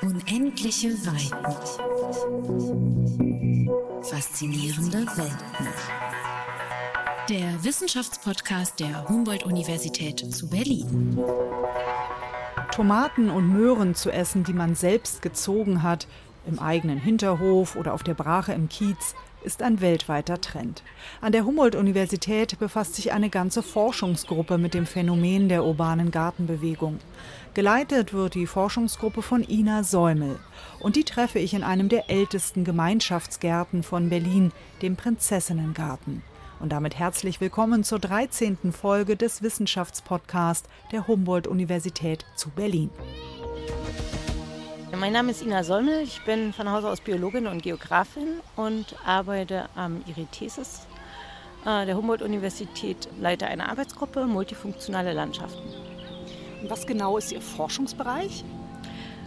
[0.00, 1.56] Unendliche Weiten.
[4.02, 5.68] Faszinierende Welten.
[7.28, 11.18] Der Wissenschaftspodcast der Humboldt-Universität zu Berlin.
[12.72, 16.06] Tomaten und Möhren zu essen, die man selbst gezogen hat,
[16.46, 20.82] im eigenen Hinterhof oder auf der Brache im Kiez, ist ein weltweiter Trend.
[21.20, 26.98] An der Humboldt-Universität befasst sich eine ganze Forschungsgruppe mit dem Phänomen der urbanen Gartenbewegung.
[27.58, 30.38] Geleitet wird die Forschungsgruppe von Ina Säumel.
[30.78, 36.22] Und die treffe ich in einem der ältesten Gemeinschaftsgärten von Berlin, dem Prinzessinnengarten.
[36.60, 38.70] Und damit herzlich willkommen zur 13.
[38.70, 42.90] Folge des Wissenschaftspodcasts der Humboldt-Universität zu Berlin.
[44.96, 49.68] Mein Name ist Ina Säumel, ich bin von Hause aus Biologin und Geografin und arbeite
[49.74, 50.86] am IRITESIS
[51.66, 55.97] äh, der Humboldt-Universität, leite eine Arbeitsgruppe Multifunktionale Landschaften.
[56.66, 58.44] Was genau ist Ihr Forschungsbereich?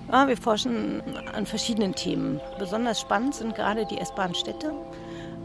[0.08, 1.02] Wir forschen
[1.34, 2.42] an verschiedenen Themen.
[2.60, 4.74] Besonders spannend sind gerade die essbaren Städte.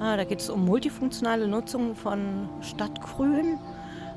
[0.01, 3.59] Da geht es um multifunktionale Nutzung von Stadtgrün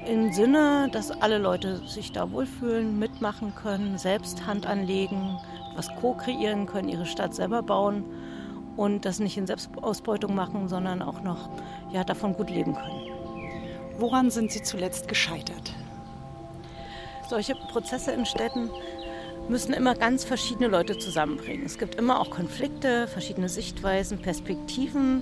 [0.08, 5.38] im Sinne, dass alle Leute sich da wohlfühlen, mitmachen können, selbst Hand anlegen,
[5.76, 8.04] was co-kreieren können, ihre Stadt selber bauen
[8.76, 11.50] und das nicht in Selbstausbeutung machen, sondern auch noch
[11.92, 13.02] ja, davon gut leben können.
[14.00, 15.74] Woran sind Sie zuletzt gescheitert?
[17.30, 18.72] Solche Prozesse in Städten
[19.50, 21.64] müssen immer ganz verschiedene Leute zusammenbringen.
[21.64, 25.22] Es gibt immer auch Konflikte, verschiedene Sichtweisen, Perspektiven.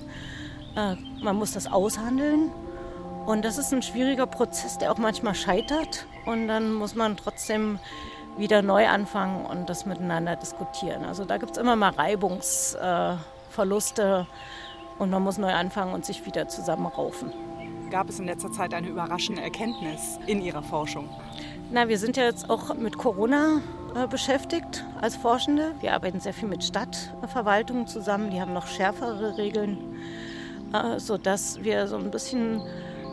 [0.74, 2.50] Äh, man muss das aushandeln.
[3.26, 6.06] Und das ist ein schwieriger Prozess, der auch manchmal scheitert.
[6.24, 7.78] Und dann muss man trotzdem
[8.38, 11.04] wieder neu anfangen und das miteinander diskutieren.
[11.04, 16.24] Also da gibt es immer mal Reibungsverluste äh, und man muss neu anfangen und sich
[16.24, 17.34] wieder zusammenraufen.
[17.90, 21.10] Gab es in letzter Zeit eine überraschende Erkenntnis in Ihrer Forschung?
[21.70, 23.60] Na, wir sind ja jetzt auch mit Corona
[23.94, 25.74] äh, beschäftigt als Forschende.
[25.80, 28.30] Wir arbeiten sehr viel mit Stadtverwaltungen zusammen.
[28.30, 29.76] Die haben noch schärfere Regeln,
[30.72, 32.62] äh, sodass wir so ein bisschen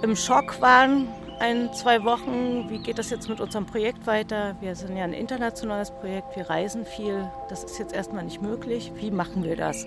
[0.01, 1.09] im Schock waren,
[1.39, 4.55] ein, zwei Wochen, wie geht das jetzt mit unserem Projekt weiter?
[4.61, 7.29] Wir sind ja ein internationales Projekt, wir reisen viel.
[7.49, 8.93] Das ist jetzt erstmal nicht möglich.
[8.95, 9.85] Wie machen wir das?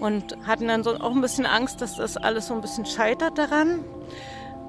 [0.00, 3.36] Und hatten dann so auch ein bisschen Angst, dass das alles so ein bisschen scheitert
[3.36, 3.84] daran.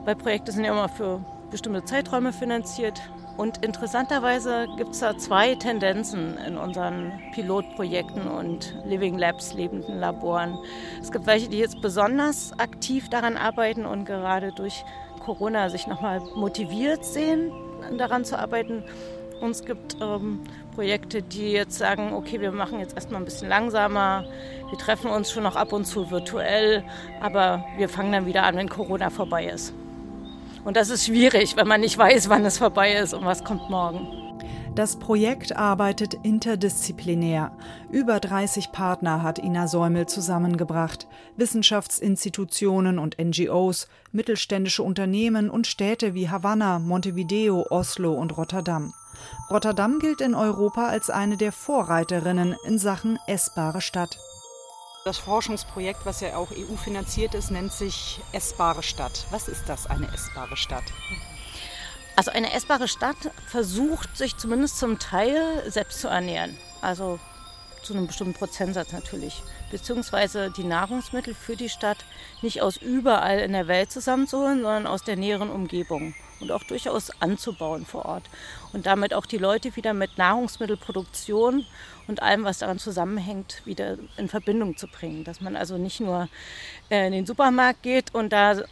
[0.03, 3.01] Weil Projekte sind ja immer für bestimmte Zeiträume finanziert.
[3.37, 10.57] Und interessanterweise gibt es da zwei Tendenzen in unseren Pilotprojekten und Living Labs, lebenden Laboren.
[11.01, 14.85] Es gibt welche, die jetzt besonders aktiv daran arbeiten und gerade durch
[15.19, 17.51] Corona sich nochmal motiviert sehen,
[17.97, 18.83] daran zu arbeiten.
[19.41, 20.39] Und es gibt ähm,
[20.73, 24.23] Projekte, die jetzt sagen, okay, wir machen jetzt erstmal ein bisschen langsamer,
[24.69, 26.85] wir treffen uns schon noch ab und zu virtuell,
[27.19, 29.73] aber wir fangen dann wieder an, wenn Corona vorbei ist.
[30.65, 33.69] Und das ist schwierig, wenn man nicht weiß, wann es vorbei ist und was kommt
[33.69, 34.25] morgen.
[34.73, 37.55] Das Projekt arbeitet interdisziplinär.
[37.91, 41.07] Über 30 Partner hat Ina Säumel zusammengebracht.
[41.37, 48.93] Wissenschaftsinstitutionen und NGOs, mittelständische Unternehmen und Städte wie Havanna, Montevideo, Oslo und Rotterdam.
[49.49, 54.17] Rotterdam gilt in Europa als eine der Vorreiterinnen in Sachen essbare Stadt.
[55.07, 59.27] Das Forschungsprojekt, was ja auch EU finanziert ist, nennt sich Essbare Stadt.
[59.29, 60.85] Was ist das, eine essbare Stadt?
[62.15, 63.15] Also eine essbare Stadt
[63.45, 66.57] versucht sich zumindest zum Teil selbst zu ernähren.
[66.81, 67.19] Also
[67.83, 69.43] zu einem bestimmten Prozentsatz natürlich.
[69.69, 72.03] Beziehungsweise die Nahrungsmittel für die Stadt
[72.41, 77.11] nicht aus überall in der Welt zusammenzuholen, sondern aus der näheren Umgebung und auch durchaus
[77.21, 78.23] anzubauen vor Ort.
[78.73, 81.65] Und damit auch die Leute wieder mit Nahrungsmittelproduktion
[82.07, 85.23] und allem, was daran zusammenhängt, wieder in Verbindung zu bringen.
[85.23, 86.27] Dass man also nicht nur
[86.89, 88.63] äh, in den Supermarkt geht und da äh,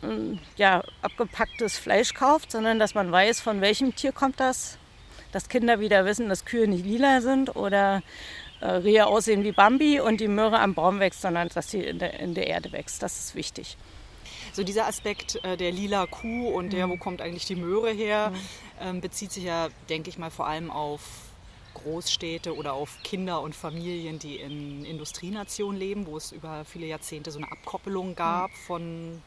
[0.57, 4.77] ja, abgepacktes Fleisch kauft, sondern dass man weiß, von welchem Tier kommt das.
[5.31, 8.03] Dass Kinder wieder wissen, dass Kühe nicht lila sind oder
[8.61, 11.99] äh, Rehe aussehen wie Bambi und die Möhre am Baum wächst, sondern dass sie in
[11.99, 13.01] der, in der Erde wächst.
[13.01, 13.77] Das ist wichtig.
[14.53, 16.99] So dieser Aspekt äh, der lila Kuh und der, wo mhm.
[16.99, 18.37] kommt eigentlich die Möhre her, mhm.
[18.79, 21.01] ähm, bezieht sich ja, denke ich mal, vor allem auf
[21.73, 27.31] Großstädte oder auf Kinder und Familien, die in Industrienationen leben, wo es über viele Jahrzehnte
[27.31, 28.55] so eine Abkoppelung gab mhm.
[28.67, 29.21] von,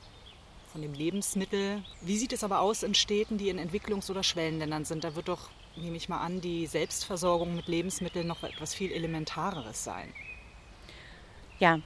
[0.70, 1.82] von dem Lebensmittel.
[2.02, 5.02] Wie sieht es aber aus in Städten, die in Entwicklungs- oder Schwellenländern sind?
[5.02, 9.82] Da wird doch, nehme ich mal an, die Selbstversorgung mit Lebensmitteln noch etwas viel Elementareres
[9.82, 10.12] sein.
[11.58, 11.81] Ja,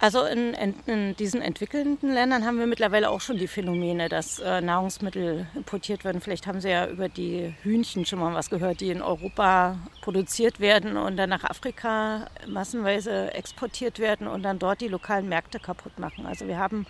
[0.00, 4.38] also in, in, in, diesen entwickelnden Ländern haben wir mittlerweile auch schon die Phänomene, dass
[4.38, 6.20] äh, Nahrungsmittel importiert werden.
[6.20, 10.60] Vielleicht haben Sie ja über die Hühnchen schon mal was gehört, die in Europa produziert
[10.60, 15.98] werden und dann nach Afrika massenweise exportiert werden und dann dort die lokalen Märkte kaputt
[15.98, 16.26] machen.
[16.26, 16.86] Also wir haben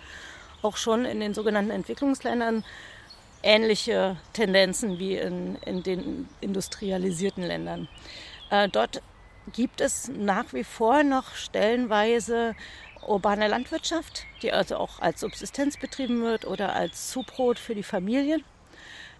[0.61, 2.63] auch schon in den sogenannten Entwicklungsländern
[3.43, 7.89] ähnliche Tendenzen wie in, in den industrialisierten Ländern.
[8.51, 9.01] Äh, dort
[9.53, 12.55] gibt es nach wie vor noch stellenweise
[13.06, 18.45] urbane Landwirtschaft, die also auch als Subsistenz betrieben wird oder als Zubrot für die Familien.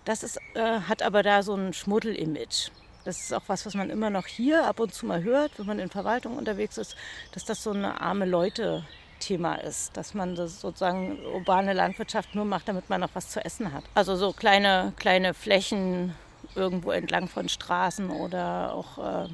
[0.05, 2.71] Das ist, äh, hat aber da so ein Schmuddel-Image.
[3.05, 5.67] Das ist auch was, was man immer noch hier ab und zu mal hört, wenn
[5.67, 6.97] man in Verwaltung unterwegs ist,
[7.33, 12.69] dass das so eine arme Leute-Thema ist, dass man das sozusagen urbane Landwirtschaft nur macht,
[12.69, 13.85] damit man noch was zu essen hat.
[13.95, 16.15] Also so kleine, kleine Flächen
[16.55, 19.29] irgendwo entlang von Straßen oder auch äh,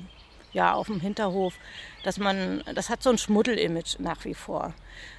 [0.54, 1.54] ja, auf dem Hinterhof,
[2.02, 4.72] dass man, das hat so ein Schmuddel-Image nach wie vor.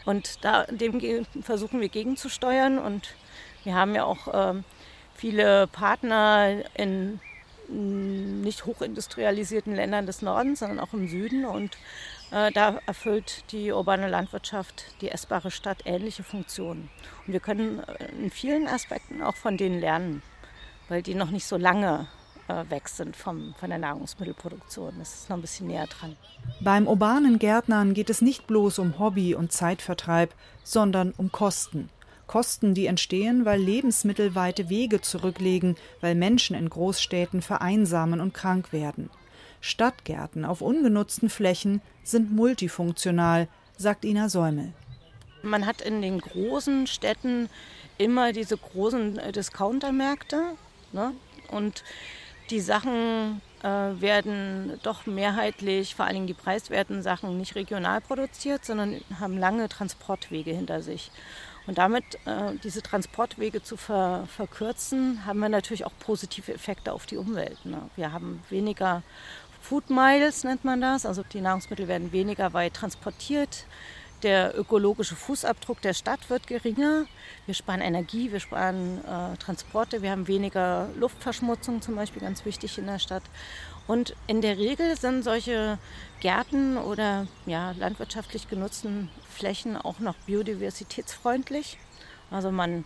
[0.05, 3.13] Und da, dem versuchen wir gegenzusteuern und
[3.63, 4.61] wir haben ja auch äh,
[5.13, 7.19] viele Partner in
[7.67, 11.45] nicht hochindustrialisierten Ländern des Nordens, sondern auch im Süden.
[11.45, 11.77] Und
[12.31, 16.89] äh, da erfüllt die urbane Landwirtschaft, die essbare Stadt, ähnliche Funktionen.
[17.25, 20.21] Und wir können äh, in vielen Aspekten auch von denen lernen,
[20.89, 22.07] weil die noch nicht so lange
[22.47, 24.93] weg sind vom, von der Nahrungsmittelproduktion.
[24.99, 26.15] Das ist noch ein bisschen näher dran.
[26.61, 30.33] Beim urbanen Gärtnern geht es nicht bloß um Hobby und Zeitvertreib,
[30.63, 31.89] sondern um Kosten.
[32.27, 38.73] Kosten, die entstehen, weil Lebensmittel weite Wege zurücklegen, weil Menschen in Großstädten vereinsamen und krank
[38.73, 39.09] werden.
[39.61, 44.73] Stadtgärten auf ungenutzten Flächen sind multifunktional, sagt Ina Säumel.
[45.41, 47.49] Man hat in den großen Städten
[47.97, 50.55] immer diese großen äh, Discountermärkte.
[50.91, 51.13] Ne?
[51.49, 51.83] Und
[52.49, 58.65] die Sachen äh, werden doch mehrheitlich, vor allen Dingen die preiswerten Sachen, nicht regional produziert,
[58.65, 61.11] sondern haben lange Transportwege hinter sich.
[61.67, 67.07] Und damit äh, diese Transportwege zu ver verkürzen, haben wir natürlich auch positive Effekte auf
[67.07, 67.65] die Umwelt.
[67.65, 67.89] Ne?
[67.95, 69.01] Wir haben weniger
[69.61, 71.07] Food Miles, nennt man das.
[71.07, 73.65] Also die Nahrungsmittel werden weniger weit transportiert.
[74.25, 77.05] Der ökologische Fußabdruck der Stadt wird geringer.
[77.45, 82.79] Wir sparen Energie, wir sparen äh, Transporte, wir haben weniger Luftverschmutzung zum Beispiel, ganz wichtig
[82.79, 83.21] in der Stadt.
[83.85, 85.77] Und in der Regel sind solche
[86.21, 91.77] Gärten oder ja, landwirtschaftlich genutzten Flächen auch noch biodiversitätsfreundlich.
[92.31, 92.83] Also man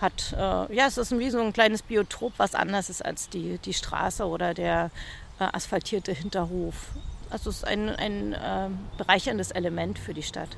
[0.00, 3.58] hat, äh, ja, es ist wie so ein kleines Biotop, was anders ist als die,
[3.58, 4.92] die Straße oder der
[5.40, 6.92] äh, asphaltierte Hinterhof.
[7.30, 10.50] Also es ist ein, ein äh, bereicherndes Element für die Stadt.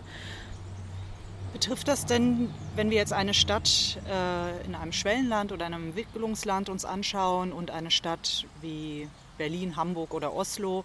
[1.52, 6.68] Betrifft das denn, wenn wir jetzt eine Stadt äh, in einem Schwellenland oder einem Entwicklungsland
[6.68, 10.84] uns anschauen und eine Stadt wie Berlin, Hamburg oder Oslo,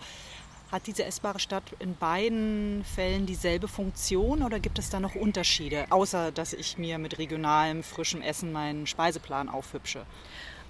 [0.72, 5.86] hat diese essbare Stadt in beiden Fällen dieselbe Funktion oder gibt es da noch Unterschiede,
[5.92, 10.06] außer dass ich mir mit regionalem, frischem Essen meinen Speiseplan aufhübsche?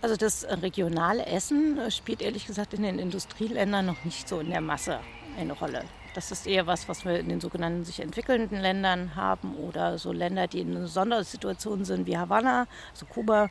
[0.06, 4.62] Also das regionale Essen spielt ehrlich gesagt in den Industrieländern noch nicht so in der
[4.62, 5.00] Masse
[5.36, 5.84] eine Rolle.
[6.14, 10.12] Das ist eher was, was wir in den sogenannten sich entwickelnden Ländern haben oder so
[10.12, 13.50] Länder, die in einer Sondersituation sind wie Havanna, also Kuba.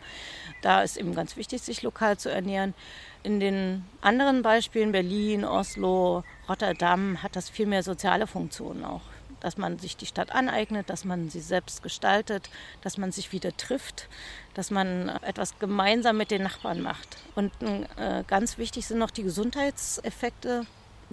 [0.63, 2.75] Da ist eben ganz wichtig, sich lokal zu ernähren.
[3.25, 9.03] In den anderen Beispielen, Berlin, Oslo, Rotterdam, hat das viel mehr soziale Funktionen auch
[9.45, 12.49] dass man sich die Stadt aneignet, dass man sie selbst gestaltet,
[12.81, 14.09] dass man sich wieder trifft,
[14.55, 17.19] dass man etwas gemeinsam mit den Nachbarn macht.
[17.35, 20.65] Und äh, ganz wichtig sind noch die Gesundheitseffekte,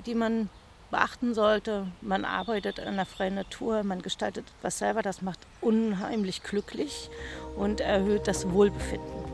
[0.05, 0.49] die man
[0.91, 1.87] beachten sollte.
[1.99, 7.09] Man arbeitet in der freien Natur, man gestaltet etwas selber, das macht unheimlich glücklich
[7.57, 9.30] und erhöht das Wohlbefinden.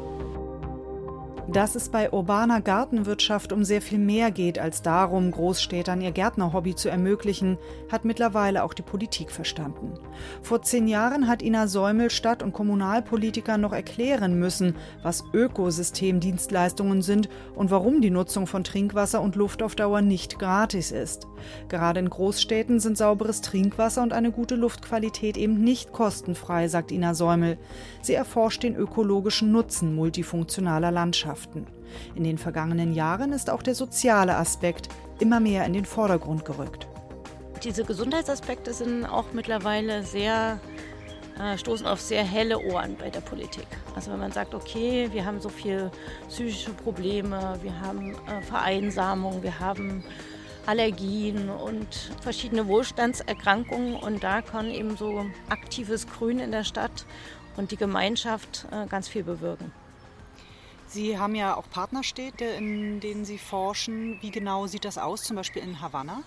[1.49, 6.75] Dass es bei urbaner Gartenwirtschaft um sehr viel mehr geht als darum, Großstädtern ihr Gärtnerhobby
[6.75, 7.57] zu ermöglichen,
[7.89, 9.93] hat mittlerweile auch die Politik verstanden.
[10.41, 17.29] Vor zehn Jahren hat Ina Säumel Stadt- und Kommunalpolitiker noch erklären müssen, was Ökosystemdienstleistungen sind
[17.55, 21.27] und warum die Nutzung von Trinkwasser und Luft auf Dauer nicht gratis ist.
[21.69, 27.13] Gerade in Großstädten sind sauberes Trinkwasser und eine gute Luftqualität eben nicht kostenfrei, sagt Ina
[27.13, 27.57] Säumel.
[28.01, 31.36] Sie erforscht den ökologischen Nutzen multifunktionaler Landschaften.
[32.15, 34.89] In den vergangenen Jahren ist auch der soziale Aspekt
[35.19, 36.87] immer mehr in den Vordergrund gerückt.
[37.63, 40.59] Diese Gesundheitsaspekte sind auch mittlerweile sehr
[41.39, 43.67] äh, stoßen auf sehr helle Ohren bei der Politik.
[43.95, 45.91] Also wenn man sagt, okay, wir haben so viele
[46.29, 50.03] psychische Probleme, wir haben äh, Vereinsamung, wir haben
[50.65, 53.95] Allergien und verschiedene Wohlstandserkrankungen.
[53.95, 57.05] Und da kann eben so aktives Grün in der Stadt
[57.55, 59.71] und die Gemeinschaft äh, ganz viel bewirken.
[60.87, 64.17] Sie haben ja auch Partnerstädte, in denen Sie forschen.
[64.21, 66.23] Wie genau sieht das aus, zum Beispiel in Havanna?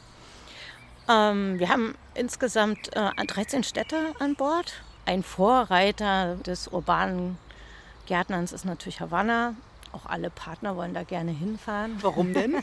[1.08, 4.74] Ähm, wir haben insgesamt äh, 13 Städte an Bord.
[5.06, 7.38] Ein Vorreiter des urbanen
[8.06, 9.54] Gärtnerns ist natürlich Havanna.
[9.92, 11.96] Auch alle Partner wollen da gerne hinfahren.
[12.00, 12.56] Warum denn?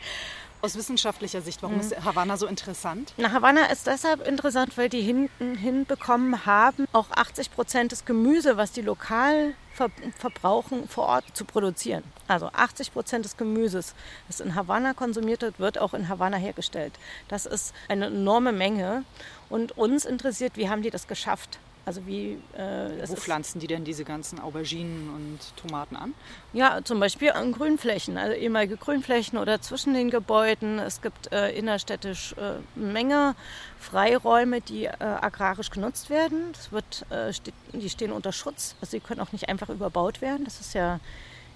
[0.62, 1.82] Aus wissenschaftlicher Sicht, warum mhm.
[1.82, 3.12] ist Havanna so interessant?
[3.18, 8.56] Na, Havanna ist deshalb interessant, weil die hinten hinbekommen haben, auch 80 Prozent des Gemüse,
[8.56, 12.04] was die lokal ver verbrauchen, vor Ort zu produzieren.
[12.28, 13.94] Also 80 Prozent des Gemüses,
[14.28, 16.94] das in Havanna konsumiert wird, wird auch in Havanna hergestellt.
[17.28, 19.04] Das ist eine enorme Menge.
[19.50, 21.58] Und uns interessiert, wie haben die das geschafft?
[21.86, 26.14] Also wie, äh, Wo pflanzen die denn diese ganzen Auberginen und Tomaten an?
[26.54, 30.78] Ja, zum Beispiel an Grünflächen, also ehemalige Grünflächen oder zwischen den Gebäuden.
[30.78, 33.34] Es gibt äh, innerstädtisch äh, Menge
[33.78, 36.52] Freiräume, die äh, agrarisch genutzt werden.
[36.52, 40.22] Das wird, äh, steht, die stehen unter Schutz, also sie können auch nicht einfach überbaut
[40.22, 40.44] werden.
[40.44, 41.00] Das ist ja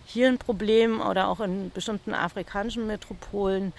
[0.04, 3.72] hier ein Problem oder auch in bestimmten afrikanischen Metropolen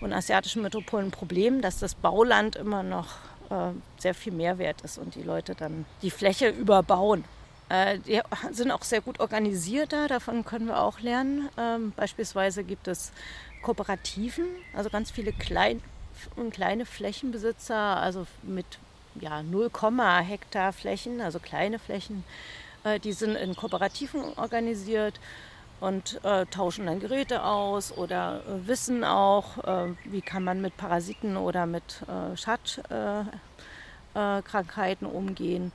[0.00, 3.08] und asiatischen Metropolen ein Problem, dass das Bauland immer noch
[3.50, 7.24] äh, sehr viel Mehrwert ist und die Leute dann die Fläche überbauen.
[7.68, 8.20] Äh, die
[8.50, 11.48] sind auch sehr gut organisiert da, davon können wir auch lernen.
[11.58, 13.12] Ähm, beispielsweise gibt es
[13.62, 15.82] Kooperativen, also ganz viele klein,
[16.50, 18.66] kleine Flächenbesitzer, also mit
[19.20, 19.70] ja, 0,
[20.22, 22.24] Hektar Flächen, also kleine Flächen,
[22.84, 25.18] äh, die sind in Kooperativen organisiert
[25.84, 30.78] und äh, tauschen dann Geräte aus oder äh, wissen auch, äh, wie kann man mit
[30.78, 35.72] Parasiten oder mit äh, Schadkrankheiten äh, äh, umgehen.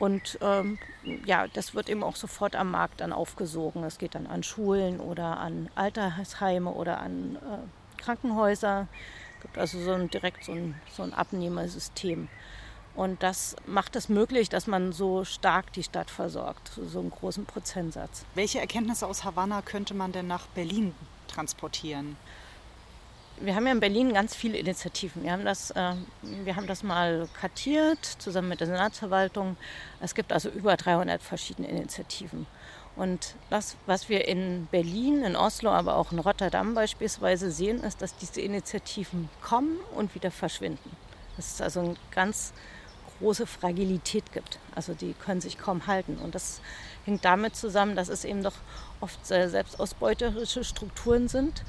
[0.00, 0.76] Und ähm,
[1.24, 3.84] ja, das wird eben auch sofort am Markt dann aufgesogen.
[3.84, 7.38] Es geht dann an Schulen oder an Altersheime oder an
[7.96, 8.88] Krankenhäuser.
[9.36, 12.28] Es gibt also so ein, direkt so ein, so ein Abnehmersystem.
[12.94, 17.44] Und das macht es möglich, dass man so stark die Stadt versorgt, so einen großen
[17.44, 18.24] Prozentsatz.
[18.34, 20.94] Welche Erkenntnisse aus Havanna könnte man denn nach Berlin
[21.26, 22.16] transportieren?
[23.40, 25.24] Wir haben ja in Berlin ganz viele Initiativen.
[25.24, 29.56] Wir haben das, äh, wir haben das mal kartiert zusammen mit der Senatsverwaltung.
[30.00, 32.46] Es gibt also über 300 verschiedene Initiativen.
[32.94, 38.02] Und das, was wir in Berlin, in Oslo, aber auch in Rotterdam beispielsweise sehen, ist,
[38.02, 40.96] dass diese Initiativen kommen und wieder verschwinden.
[41.36, 42.52] Das ist also ein ganz
[43.18, 44.58] große Fragilität gibt.
[44.74, 46.16] Also die können sich kaum halten.
[46.16, 46.60] Und das
[47.04, 48.54] hängt damit zusammen, dass es eben doch
[49.00, 51.64] oft sehr selbstausbeuterische Strukturen sind,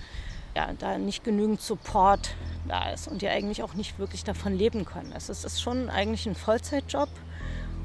[0.56, 2.36] ja, da nicht genügend Support
[2.68, 5.14] da ist und die eigentlich auch nicht wirklich davon leben können.
[5.16, 7.10] Es ist schon eigentlich ein Vollzeitjob.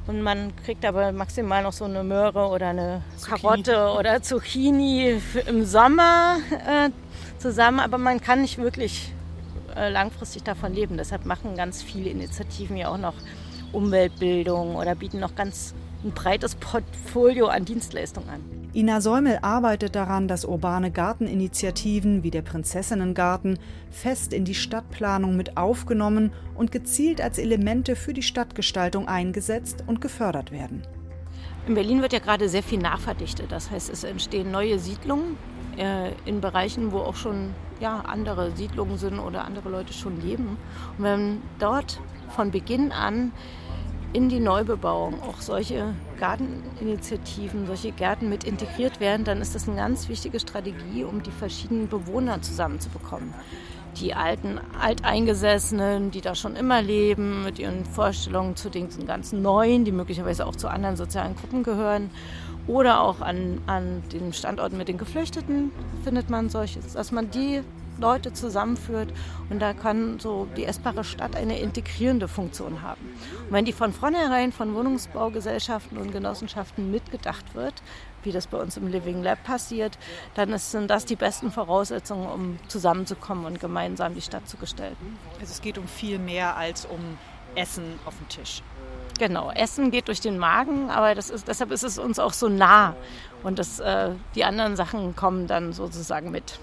[0.07, 3.41] Und man kriegt aber maximal noch so eine Möhre oder eine Zucchini.
[3.41, 6.91] Karotte oder Zucchini im Sommer äh,
[7.39, 9.13] zusammen, aber man kann nicht wirklich
[9.77, 10.97] äh, langfristig davon leben.
[10.97, 13.15] Deshalb machen ganz viele Initiativen ja auch noch
[13.73, 15.75] Umweltbildung oder bieten noch ganz
[16.05, 18.41] ein breites Portfolio an Dienstleistungen an.
[18.73, 23.59] Ina Säumel arbeitet daran, dass urbane Garteninitiativen wie der Prinzessinnengarten
[23.91, 30.01] fest in die Stadtplanung mit aufgenommen und gezielt als Elemente für die Stadtgestaltung eingesetzt und
[30.01, 30.83] gefördert werden.
[31.67, 33.51] In Berlin wird ja gerade sehr viel nachverdichtet.
[33.51, 35.37] Das heißt, es entstehen neue Siedlungen
[35.81, 40.59] äh, in Bereichen, wo auch schon ja, andere Siedlungen sind oder andere Leute schon leben.
[40.99, 43.33] Und wenn dort von Beginn an
[44.13, 49.77] in die Neubebauung auch solche Garteninitiativen, solche Gärten mit integriert werden, dann ist das eine
[49.77, 53.33] ganz wichtige Strategie, um die verschiedenen Bewohner zusammenzubekommen.
[53.99, 59.85] Die alten Alteingesessenen, die da schon immer leben, mit ihren Vorstellungen zu den ganzen Neuen,
[59.85, 62.11] die möglicherweise auch zu anderen sozialen Gruppen gehören.
[62.67, 65.73] Oder auch an, an den Standorten mit den Geflüchteten
[66.05, 67.63] findet man solches, dass man die
[67.99, 69.13] Leute zusammenführt.
[69.51, 73.01] Und da kann so die essbare Stadt eine integrierende Funktion haben.
[73.47, 77.75] Und wenn die von vornherein von Wohnungsbaugesellschaften und Genossenschaften mitgedacht wird,
[78.23, 79.99] wie das bei uns im Living Lab passiert,
[80.35, 85.19] dann sind das die besten Voraussetzungen, um zusammenzukommen und gemeinsam die Stadt zu gestalten.
[85.41, 87.19] Also es geht um viel mehr als um
[87.55, 88.63] Essen auf dem Tisch.
[89.19, 92.49] Genau, Essen geht durch den Magen, aber das ist, deshalb ist es uns auch so
[92.49, 92.95] nah.
[93.43, 96.59] Und das, äh, die anderen Sachen kommen dann sozusagen mit.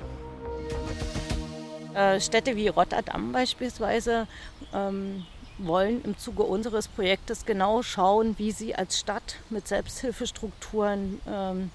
[1.93, 4.27] Äh, Städte wie Rotterdam beispielsweise
[4.73, 5.25] ähm,
[5.57, 11.71] wollen im Zuge unseres Projektes genau schauen, wie sie als Stadt mit Selbsthilfestrukturen ähm,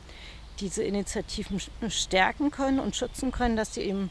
[0.60, 4.10] diese Initiativen stärken können und schützen können, dass sie eben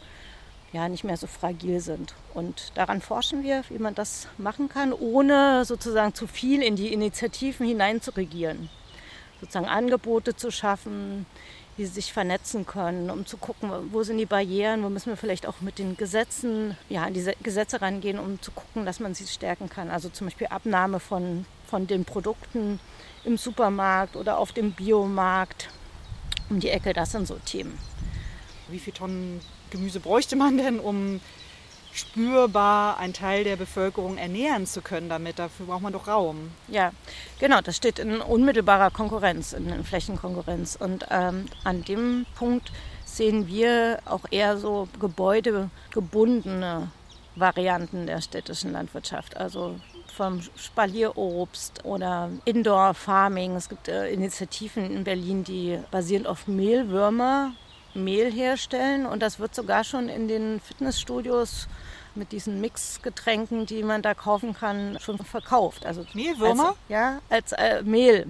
[0.74, 2.14] ja, nicht mehr so fragil sind.
[2.34, 6.94] Und daran forschen wir, wie man das machen kann, ohne sozusagen zu viel in die
[6.94, 8.70] Initiativen hinein zu regieren.
[9.42, 11.26] Sozusagen Angebote zu schaffen,
[11.78, 15.18] wie sie sich vernetzen können, um zu gucken, wo sind die Barrieren, wo müssen wir
[15.18, 19.14] vielleicht auch mit den Gesetzen, ja, an diese Gesetze rangehen, um zu gucken, dass man
[19.14, 19.90] sie stärken kann.
[19.90, 22.80] Also zum Beispiel Abnahme von, von den Produkten
[23.24, 25.70] im Supermarkt oder auf dem Biomarkt
[26.50, 27.78] um die Ecke, das sind so Themen.
[28.68, 31.22] Wie viele Tonnen Gemüse bräuchte man denn, um
[31.94, 35.40] spürbar einen Teil der Bevölkerung ernähren zu können damit.
[35.40, 36.52] Dafür braucht man doch Raum.
[36.68, 36.92] Ja,
[37.40, 40.78] genau, das steht in unmittelbarer Konkurrenz, in Flächenkonkurrenz.
[40.80, 42.72] Und ähm, an dem Punkt
[43.06, 46.92] sehen wir auch eher so gebäudegebundene
[47.36, 49.38] Varianten der städtischen Landwirtschaft.
[49.38, 49.76] Also
[50.12, 53.56] vom Spalierobst oder Indoor Farming.
[53.56, 57.54] Es gibt äh, Initiativen in Berlin, die basierend auf Mehlwürmer
[57.94, 61.68] Mehl herstellen und das wird sogar schon in den Fitnessstudios
[62.16, 65.86] mit diesen Mixgetränken, die man da kaufen kann, schon verkauft.
[65.86, 66.70] Also Mehlwürmer?
[66.70, 68.28] Als, ja, als äh, Mehl.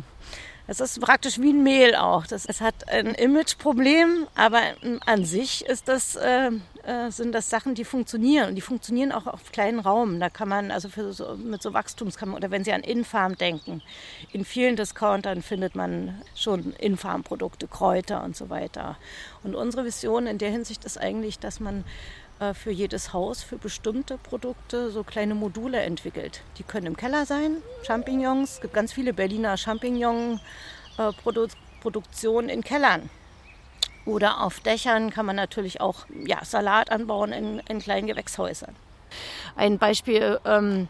[0.71, 2.25] Es ist praktisch wie ein Mehl auch.
[2.25, 4.61] Das, es hat ein Imageproblem, aber
[5.05, 6.49] an sich ist das, äh,
[6.83, 8.47] äh, sind das Sachen, die funktionieren.
[8.47, 10.21] Und die funktionieren auch auf kleinen Raum.
[10.21, 13.81] Da kann man, also so, mit so Wachstumskammern, oder wenn Sie an Infarm denken,
[14.31, 18.97] in vielen Discountern findet man schon Infarm-Produkte, Kräuter und so weiter.
[19.43, 21.83] Und unsere Vision in der Hinsicht ist eigentlich, dass man
[22.53, 26.41] für jedes Haus für bestimmte Produkte so kleine Module entwickelt.
[26.57, 28.55] Die können im Keller sein, Champignons.
[28.55, 33.09] Es gibt ganz viele Berliner Champignon-Produktionen in Kellern.
[34.05, 38.75] Oder auf Dächern kann man natürlich auch ja, Salat anbauen in, in kleinen Gewächshäusern.
[39.55, 40.87] Ein Beispiel ähm,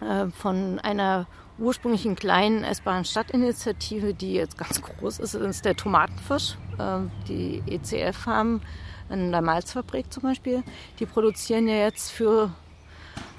[0.00, 1.26] äh, von einer
[1.58, 6.56] ursprünglichen kleinen essbaren Stadtinitiative, die jetzt ganz groß ist, ist der Tomatenfisch.
[6.78, 8.62] Äh, die ECF haben
[9.10, 10.62] in der Malzfabrik zum Beispiel,
[10.98, 12.50] die produzieren ja jetzt für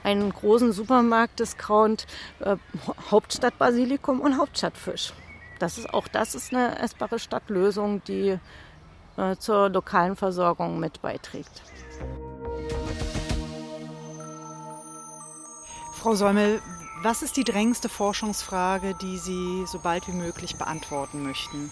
[0.03, 2.07] einen großen Supermarkt-Discount
[2.39, 2.57] äh,
[3.09, 5.13] Hauptstadtbasilikum und Hauptstadtfisch.
[5.59, 8.39] Das ist, auch das ist eine essbare Stadtlösung, die
[9.17, 11.61] äh, zur lokalen Versorgung mit beiträgt.
[15.93, 16.59] Frau Säumel,
[17.03, 21.71] was ist die drängendste Forschungsfrage, die Sie so bald wie möglich beantworten möchten?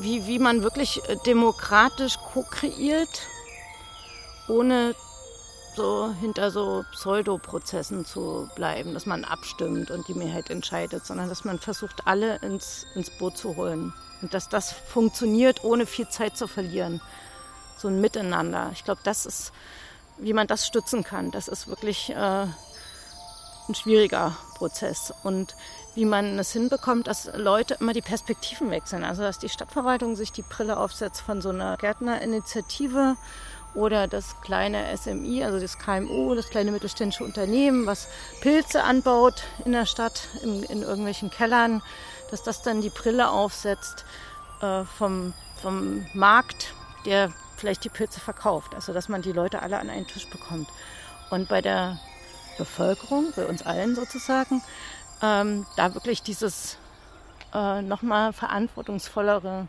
[0.00, 3.22] Wie, wie man wirklich äh, demokratisch ko-kreiert,
[4.48, 4.94] ohne
[5.74, 11.44] so hinter so Pseudoprozessen zu bleiben, dass man abstimmt und die Mehrheit entscheidet, sondern dass
[11.44, 13.94] man versucht, alle ins, ins Boot zu holen.
[14.20, 17.00] Und dass das funktioniert, ohne viel Zeit zu verlieren.
[17.78, 18.70] So ein Miteinander.
[18.72, 19.52] Ich glaube, das ist,
[20.18, 21.30] wie man das stützen kann.
[21.30, 22.46] Das ist wirklich äh,
[23.68, 25.12] ein schwieriger Prozess.
[25.22, 25.56] Und
[25.94, 29.04] wie man es hinbekommt, dass Leute immer die Perspektiven wechseln.
[29.04, 33.16] Also dass die Stadtverwaltung sich die Brille aufsetzt von so einer Gärtnerinitiative
[33.74, 38.08] oder das kleine SMI, also das KMU, das kleine mittelständische Unternehmen, was
[38.40, 41.82] Pilze anbaut in der Stadt, in, in irgendwelchen Kellern,
[42.30, 44.04] dass das dann die Brille aufsetzt
[44.60, 46.74] äh, vom, vom Markt,
[47.06, 48.74] der vielleicht die Pilze verkauft.
[48.74, 50.68] Also dass man die Leute alle an einen Tisch bekommt.
[51.30, 51.98] Und bei der
[52.58, 54.62] Bevölkerung, bei uns allen sozusagen,
[55.22, 56.76] ähm, da wirklich dieses
[57.54, 59.68] äh, nochmal verantwortungsvollere,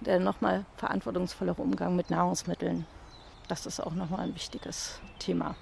[0.00, 2.86] der nochmal verantwortungsvollere Umgang mit Nahrungsmitteln.
[3.48, 5.56] Das ist auch nochmal ein wichtiges Thema.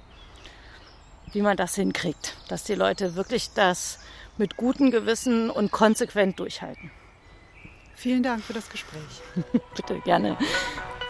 [1.32, 3.98] Wie man das hinkriegt, dass die Leute wirklich das
[4.36, 6.90] mit gutem Gewissen und konsequent durchhalten.
[7.94, 9.22] Vielen Dank für das Gespräch.
[9.76, 10.36] Bitte, gerne.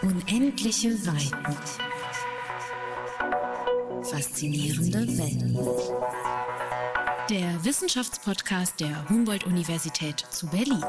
[0.01, 1.57] Unendliche Weiten.
[4.03, 6.24] Faszinierende Welt.
[7.29, 10.83] Der Wissenschaftspodcast der Humboldt-Universität zu Berlin.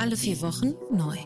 [0.00, 1.16] Alle vier Wochen neu.